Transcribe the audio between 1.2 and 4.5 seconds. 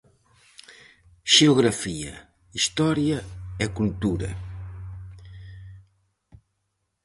Xeografía, historia e cultura.